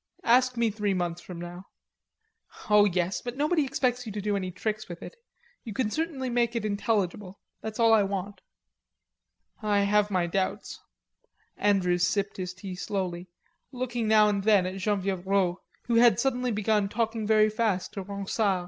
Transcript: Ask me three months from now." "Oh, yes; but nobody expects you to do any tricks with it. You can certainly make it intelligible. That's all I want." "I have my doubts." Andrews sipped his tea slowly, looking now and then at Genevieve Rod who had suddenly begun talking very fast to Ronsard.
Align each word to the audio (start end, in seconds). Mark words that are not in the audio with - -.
Ask 0.23 0.57
me 0.57 0.71
three 0.71 0.95
months 0.95 1.21
from 1.21 1.39
now." 1.39 1.67
"Oh, 2.71 2.85
yes; 2.85 3.21
but 3.21 3.37
nobody 3.37 3.63
expects 3.65 4.03
you 4.07 4.11
to 4.13 4.19
do 4.19 4.35
any 4.35 4.49
tricks 4.49 4.89
with 4.89 5.03
it. 5.03 5.15
You 5.63 5.73
can 5.73 5.91
certainly 5.91 6.27
make 6.27 6.55
it 6.55 6.65
intelligible. 6.65 7.39
That's 7.61 7.79
all 7.79 7.93
I 7.93 8.01
want." 8.01 8.41
"I 9.61 9.81
have 9.81 10.09
my 10.09 10.25
doubts." 10.25 10.79
Andrews 11.55 12.07
sipped 12.07 12.37
his 12.37 12.51
tea 12.55 12.73
slowly, 12.73 13.29
looking 13.71 14.07
now 14.07 14.27
and 14.27 14.43
then 14.43 14.65
at 14.65 14.77
Genevieve 14.77 15.23
Rod 15.27 15.57
who 15.83 15.93
had 15.97 16.19
suddenly 16.19 16.49
begun 16.51 16.89
talking 16.89 17.27
very 17.27 17.51
fast 17.51 17.93
to 17.93 18.01
Ronsard. 18.01 18.59